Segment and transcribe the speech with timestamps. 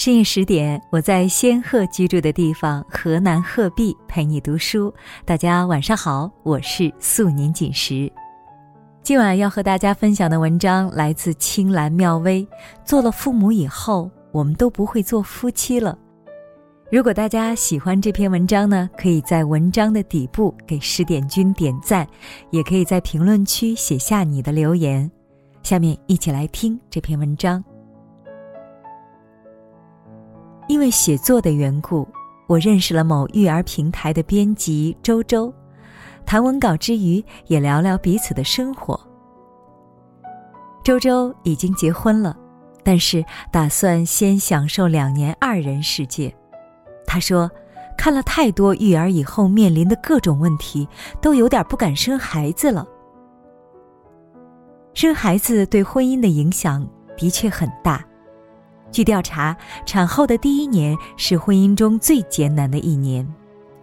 [0.00, 4.90] 深夜十点，我在仙鹤居住的地方河南鹤壁陪你读书。
[5.26, 8.10] 大家晚上好，我是素年锦时。
[9.02, 12.48] 今晚要和大家分享的文章来自青兰妙微。
[12.82, 15.98] 做了父母以后，我们都不会做夫妻了。
[16.90, 22.08] 如果大家喜欢这篇文章呢，可以在文章的底部给十点君点赞，
[22.50, 25.10] 也可以在评论区写下你的留言。
[25.62, 27.62] 下面一起来听这篇文章。
[30.70, 32.06] 因为写作的缘故，
[32.46, 35.52] 我认识了某育儿平台的编辑周周，
[36.24, 38.98] 谈文稿之余也聊聊彼此的生活。
[40.84, 42.36] 周周已经结婚了，
[42.84, 46.32] 但是打算先享受两年二人世界。
[47.04, 47.50] 他说，
[47.98, 50.88] 看了太多育儿以后面临的各种问题，
[51.20, 52.86] 都有点不敢生孩子了。
[54.94, 58.06] 生孩子对婚姻的影响的确很大。
[58.92, 63.26] 据调查，产后的第一年是婚姻中最艰难的一年，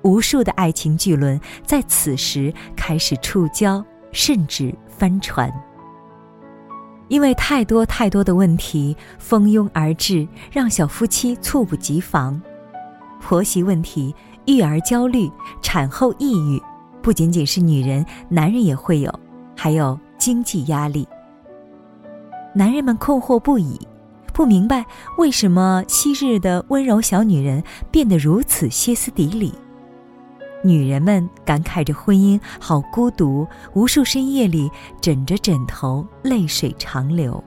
[0.01, 5.51] 无数的爱情巨轮在此时开始触礁，甚至翻船。
[7.07, 12.41] 因为太多太多的问题蜂拥而至，让小夫妻猝不及防。
[13.21, 14.13] 婆媳问题、
[14.45, 15.31] 育儿焦虑、
[15.61, 16.61] 产后抑郁，
[17.01, 19.19] 不仅仅是女人，男人也会有，
[19.55, 21.07] 还有经济压力。
[22.53, 23.79] 男人们困惑不已。
[24.37, 24.85] 不明白
[25.17, 29.51] 为什么昔日的温柔小女人变得如此歇斯底里，
[30.63, 34.69] 女人们感慨着婚姻好孤独，无数深夜里
[35.01, 37.43] 枕着枕头泪水长流。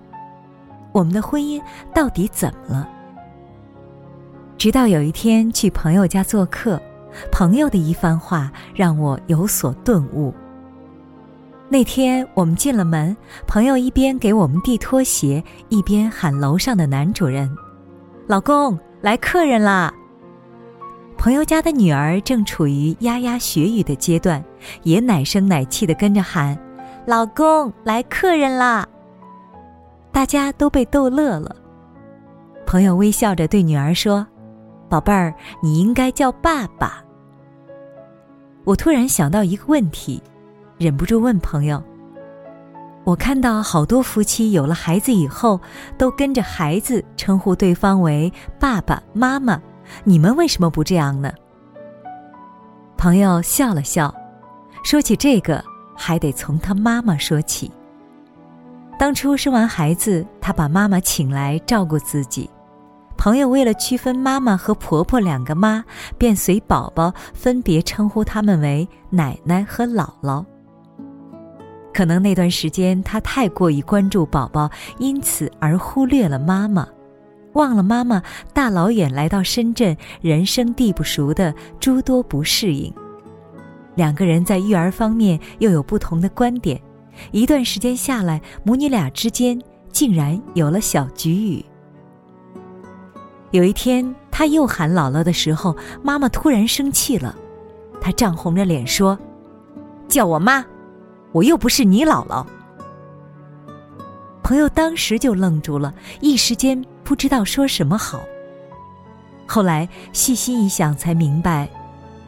[0.91, 1.63] 我们的婚姻
[1.95, 2.89] 到底怎么了？
[4.59, 6.83] 直到有一天去朋友家做客，
[7.31, 10.35] 朋友的一番话让我有所顿悟。
[11.73, 17.49] 那天我们进了门，朋友一边给我们递拖鞋，一边喊楼上的男主人
[18.27, 19.95] ：“老公，来客人啦！”
[21.17, 24.45] 朋友家的女儿正处于牙牙学语的阶段，
[24.83, 26.59] 也奶声奶气的跟着喊
[27.06, 28.84] ：“老公，来客人啦！”
[30.11, 31.55] 大家都被逗乐了。
[32.67, 34.27] 朋友微笑着对女儿说
[34.91, 37.00] ：“宝贝儿，你应该叫爸爸。”
[38.67, 40.21] 我突然想到一个问题。
[40.81, 41.83] 忍不住问朋友
[43.05, 45.61] ：“我看到好多夫妻有了孩子以后，
[45.99, 49.61] 都跟着孩子称呼对方为爸爸妈妈，
[50.05, 51.31] 你们为什么不这样呢？”
[52.97, 54.15] 朋友笑了笑，
[54.83, 55.63] 说起这个，
[55.95, 57.71] 还得从他妈妈说起。
[58.99, 62.49] 当初生完孩子，他把妈妈请来照顾自己。
[63.19, 65.85] 朋友为了区分妈妈和婆婆两个妈，
[66.17, 70.43] 便随宝宝分别称呼他们为奶奶和姥姥。
[72.00, 76.88] 可能那段时间他太过于关注宝宝，因此而忽略了妈妈，
[77.53, 78.22] 忘了妈妈
[78.55, 82.91] 大老远来到深圳，人生地不熟的诸多不适应。
[83.97, 86.81] 两个人在育儿方面又有不同的观点，
[87.33, 89.61] 一段时间下来，母女俩之间
[89.93, 91.62] 竟然有了小局语。
[93.50, 97.37] 有一天，他又喊姥姥的时候，妈妈突然生气了，
[98.00, 99.19] 她涨红着脸说
[100.09, 100.65] ：“叫我妈。”
[101.33, 102.45] 我又不是你姥姥。
[104.43, 108.21] 朋友当时就愣住了，一时间不知道说什么好。
[109.47, 111.69] 后来细心一想，才明白，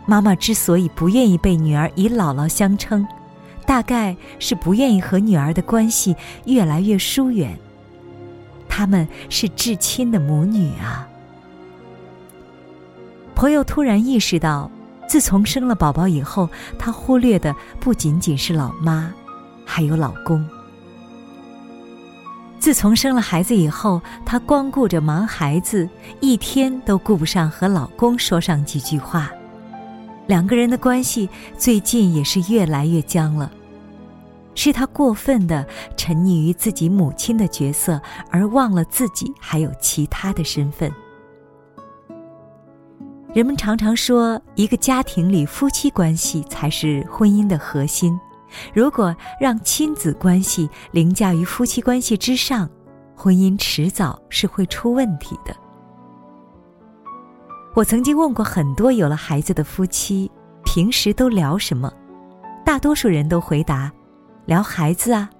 [0.06, 3.06] 妈妈之所以不愿意被女儿以姥姥相称，
[3.66, 6.14] 大概是不愿意和女儿的关系
[6.44, 7.58] 越来越疏远。
[8.68, 11.08] 他们是至亲的母女啊。
[13.34, 14.70] 朋友突然意识到。
[15.08, 16.48] 自从生了宝宝以后，
[16.78, 19.12] 她忽略的不仅仅是老妈，
[19.64, 20.46] 还有老公。
[22.58, 25.88] 自从生了孩子以后，她光顾着忙孩子，
[26.20, 29.30] 一天都顾不上和老公说上几句话。
[30.28, 33.50] 两个人的关系最近也是越来越僵了。
[34.54, 40.90] 是她过分的沉溺于自己母亲的角色，而忘了自己还有其他的身份。
[43.34, 48.18] 人们常常说，一个家庭里夫妻关系才是婚姻的核心。
[48.74, 52.68] 如果让亲子关系凌驾于夫妻关系之上，
[53.16, 55.56] 婚姻迟早是会出问题的。
[57.72, 60.30] 我曾经问过很多有了孩子的夫妻，
[60.62, 61.90] 平时都聊什么？
[62.66, 63.90] 大多数人都回答：
[64.44, 65.30] 聊孩子啊。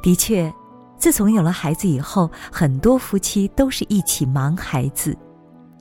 [0.00, 0.54] 的确，
[0.96, 5.16] 自从有了孩子以后，很多夫妻都是一起忙孩子。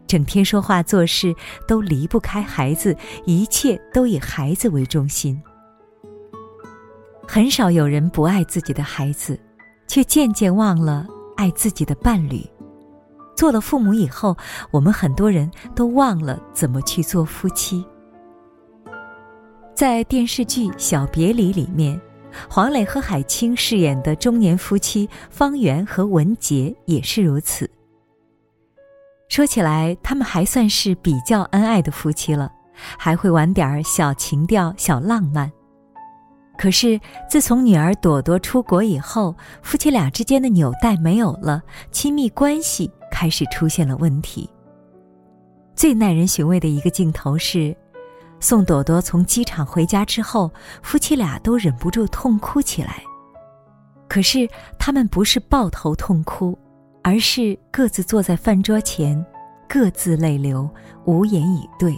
[0.08, 1.36] 整天说话做事
[1.68, 5.42] 都离不开孩子，一切都以孩子为中心。
[7.28, 9.40] 很少有人不爱自己的孩子，
[9.88, 12.46] 却渐渐忘了爱自己的伴侣。
[13.36, 14.38] 做了父母以后，
[14.72, 17.86] 我们很多人都忘了怎么去做夫妻。
[19.74, 22.00] 在电视剧《小别离》里面，
[22.50, 27.70] 黄磊和海清饰演的中年夫妻方圆和文杰也是如此。
[29.28, 32.52] 说起来，他们还算是比较恩爱的夫妻了，
[32.98, 35.52] 还会玩点小情调、小浪漫。
[36.58, 36.98] 可是
[37.30, 41.62] 自从女儿朵朵出国以后，夫妻俩之间的纽带没有了，
[41.92, 44.50] 亲密关系开始出现了问题。
[45.76, 47.76] 最耐人寻味的一个镜头是，
[48.40, 50.50] 送朵朵从机场回家之后，
[50.82, 53.04] 夫妻俩都忍不住痛哭起来。
[54.08, 54.48] 可是
[54.80, 56.58] 他们不是抱头痛哭。
[57.08, 59.24] 而是各自坐在饭桌前，
[59.70, 60.68] 各自泪流，
[61.06, 61.96] 无言以对。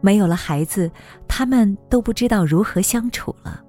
[0.00, 0.88] 没有了孩子，
[1.26, 3.60] 他们都不知道如何相处了，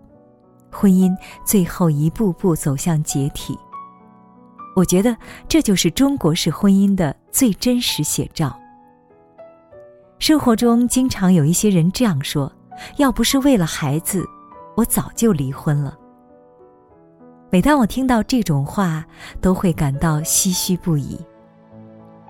[0.71, 1.11] 婚姻
[1.43, 3.57] 最后一步步走向解体。
[4.75, 5.17] 我觉得
[5.47, 8.55] 这就是中国式婚姻的最真实写照。
[10.19, 12.53] 生活中经常有一些人这样说
[12.97, 14.23] ：“要不是为了孩子，
[14.77, 15.97] 我早就离婚了。”
[17.53, 19.05] 每当我听到这种话，
[19.41, 21.19] 都会感到唏嘘不已。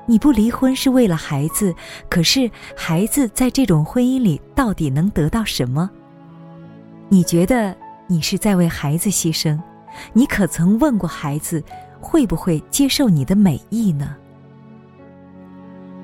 [0.07, 1.73] 你不离婚是为了孩子，
[2.09, 5.87] 可是孩子在这种婚姻里到底能得到什么？
[7.07, 7.75] 你觉得
[8.07, 9.59] 你是在为孩子牺牲？
[10.11, 11.63] 你可曾问过孩子，
[11.99, 14.15] 会不会接受你的美意呢？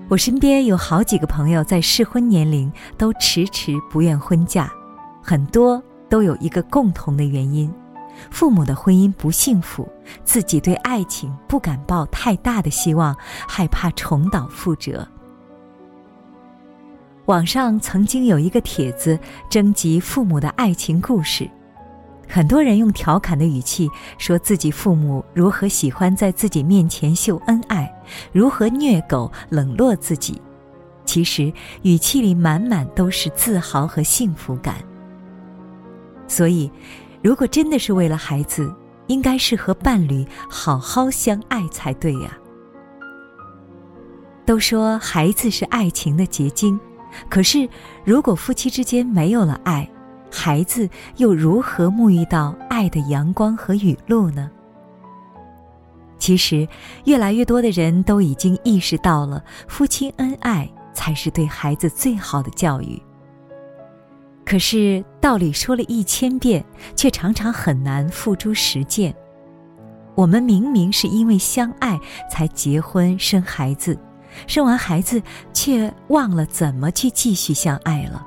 [0.10, 4.72] 我身边有好几个朋友在适婚年龄都迟迟不愿婚嫁，
[5.24, 7.74] 很多都有一个共同的原因。
[8.30, 9.88] 父母的婚姻不幸福，
[10.24, 13.16] 自己对爱情不敢抱太大的希望，
[13.48, 15.08] 害怕重蹈覆辙。
[17.26, 19.20] 网上曾经有一个帖子
[19.50, 21.50] 征集父母的爱情故事，
[22.28, 27.94] 很多人用调侃的语气说自己父母如何喜欢在自己面前秀恩爱，
[28.32, 30.42] 如何虐狗冷落自己，
[31.04, 34.76] 其实语气里满满都是自豪和幸福感。
[36.28, 36.72] 所以。
[37.22, 38.74] 如果真的是为了孩子，
[39.08, 42.38] 应该是和伴侣好好相爱才对呀。
[44.46, 46.80] 都说孩子是爱情的结晶，
[47.30, 47.68] 可是
[48.06, 49.90] 如果夫妻之间没有了爱，
[50.32, 54.50] 孩子又如何沐浴到爱的阳光和雨露呢？
[56.18, 56.68] 其实，
[57.06, 63.02] 越来越多的人都已经意识到了，夫妻恩爱才是对孩子最好的教育。
[64.48, 66.64] 可是道理说了一千遍，
[66.96, 69.14] 却常常很难付诸实践。
[70.16, 72.00] 我们明明是因为相爱
[72.32, 74.00] 才结婚生孩子，
[74.48, 75.22] 生完孩子
[75.52, 78.26] 却忘了怎么去继续相爱了。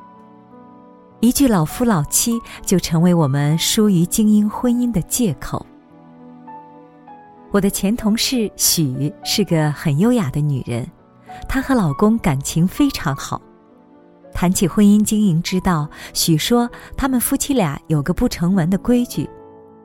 [1.20, 5.64] 一句老夫老妻就成为我们疏于经营婚姻的借口。
[7.50, 10.87] 我的前同事许是个很优雅的女人，
[11.49, 13.40] 她和老公感情非常好。
[14.32, 19.29] 谈起婚姻经营之道，许说他们夫妻俩有个不成文的规矩，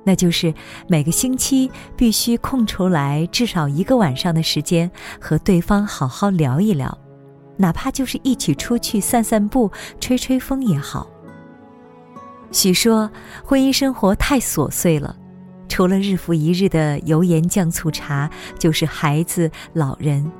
[0.03, 0.53] 那就是
[0.87, 4.89] 每个星期必须空出来至少一个晚上的时间
[5.19, 6.97] 和对方好好聊一聊，
[7.57, 11.07] 哪怕就是一起出去散散步、吹吹风也好。
[12.51, 13.09] 许说
[13.43, 15.15] 婚姻生活太琐碎了，
[15.67, 20.31] 除了日复一日的油盐酱醋茶，就是孩子、老人，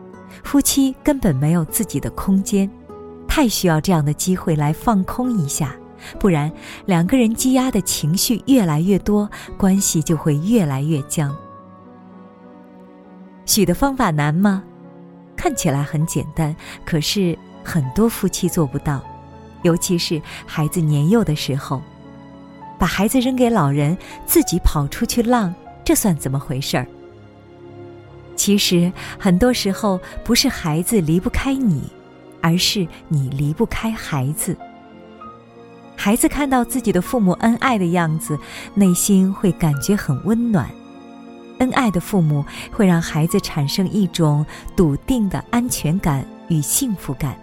[0.43, 2.69] 夫妻根本没有自己的空间。
[3.35, 5.75] 太需要这样的机会来放空一下，
[6.17, 6.49] 不然
[6.85, 11.35] 两个人积压的情绪越来越多，关系就会越来越僵。
[13.45, 14.63] 许的方法难吗？
[15.35, 19.03] 看起来很简单，可是很多夫妻做不到，
[19.63, 21.81] 尤其是孩子年幼的时候，
[22.79, 26.87] 把孩子扔给老人，自己跑出去浪，这算怎么回事儿？
[28.37, 28.89] 其实
[29.19, 31.83] 很多时候不是孩子离不开你。
[32.45, 34.55] 而是你离不开孩子。
[35.95, 38.37] 孩子看到自己的父母恩爱的样子，
[38.75, 40.69] 内心会感觉很温暖。
[41.57, 47.35] 恩爱的父母会让孩子产生一种笃定的安全感与幸福感。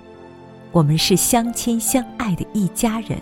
[0.71, 3.18] 我们是相亲相爱的一家人。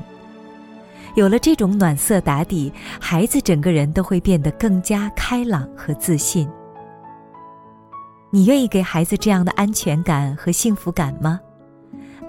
[1.14, 2.70] 有了这种暖色打底，
[3.00, 6.46] 孩子整个人都会变得更加开朗和自信。
[8.30, 11.40] 你愿意给孩子这样的安全感和幸福感吗？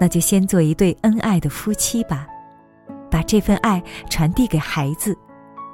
[0.00, 2.26] 那就先做一对恩爱的夫妻吧，
[3.10, 5.16] 把这份爱传递给孩子，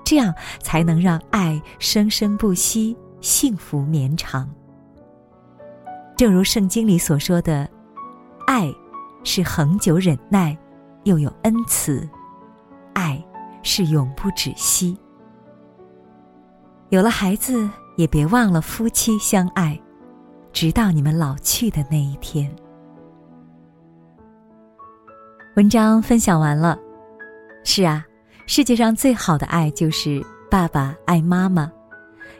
[0.04, 4.48] 这样才能让爱生生不息，幸福绵长。
[6.16, 7.68] 正如圣经里所说的，
[8.46, 8.72] 爱
[9.24, 10.56] 是恒久忍耐，
[11.04, 12.06] 又有恩慈；
[12.92, 13.24] 爱
[13.62, 14.98] 是永不止息。
[16.90, 19.78] 有了孩子，也别忘了夫妻相爱，
[20.52, 22.50] 直到你们老去的那一天。
[25.58, 26.78] 文章分享完了。
[27.64, 28.06] 是啊，
[28.46, 31.68] 世界上最好的爱就是爸爸爱妈妈。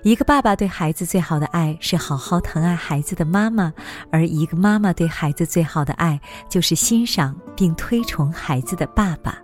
[0.05, 3.73] 一个爸爸对孩子最好的爱是好好疼爱孩子的妈妈，
[4.13, 9.37] 而一个妈妈对孩子最好的爱就是欣赏并推崇孩子的爸爸。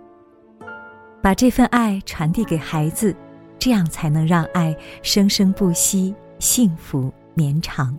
[1.21, 3.13] 把这份爱传递给孩子，
[3.59, 7.93] 这样才能让爱生生不息，幸福绵长。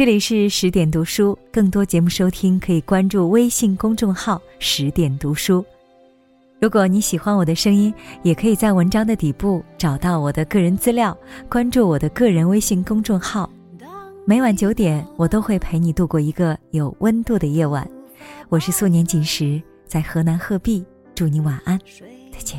[0.00, 5.62] 这里是十点读书，更多节目收听可以关注微信公众号“十点读书”。
[6.58, 7.92] 如果你喜欢我的声音，
[8.22, 11.14] 也可以在文章的底部找到我的个人资料，
[11.50, 13.50] 关注我的个人微信公众号。
[14.24, 17.86] 每晚九点，我都会陪你度过一个有温度的夜晚。
[18.48, 20.82] 我是素年锦时，在河南鹤壁，
[21.14, 21.78] 祝你晚安，
[22.32, 22.58] 再见。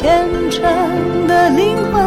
[0.00, 0.62] 虔诚
[1.26, 2.00] 的灵魂，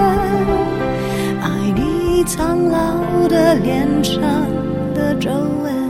[1.41, 4.23] 爱你苍老的脸上
[4.95, 5.29] 的皱
[5.61, 5.80] 纹。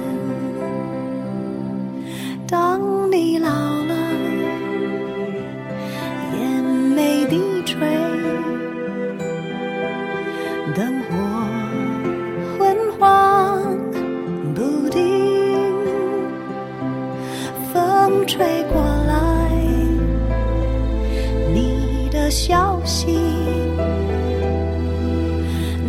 [22.32, 23.20] 消息，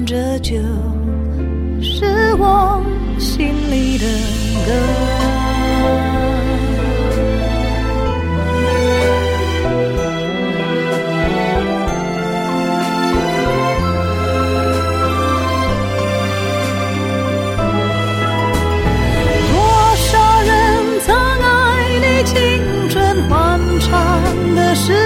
[0.05, 0.57] 这就
[1.81, 2.83] 是我
[3.17, 4.05] 心里的
[4.67, 4.73] 歌。
[19.53, 19.55] 多
[19.97, 20.11] 少
[20.43, 20.51] 人
[21.07, 21.49] 曾爱
[22.01, 22.35] 你青
[22.89, 23.95] 春欢畅
[24.57, 25.02] 的时光。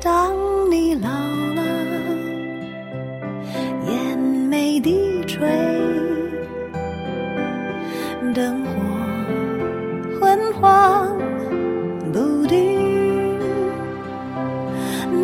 [0.00, 0.32] 当
[0.70, 1.08] 你老
[1.54, 1.62] 了，
[3.86, 5.48] 眼眉低垂
[8.32, 8.70] 灯火
[10.20, 11.18] 昏黄
[12.12, 13.38] 不定，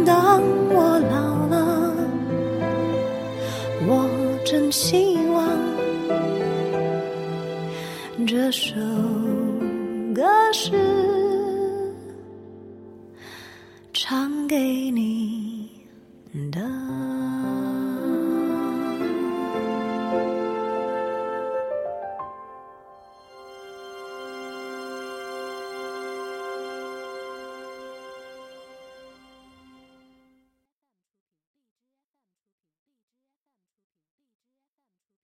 [0.04, 1.95] 当我老了，
[3.87, 4.09] 我
[4.45, 5.47] 真希望
[8.26, 8.75] 这首
[10.14, 10.73] 歌是
[13.95, 15.53] 唱给你。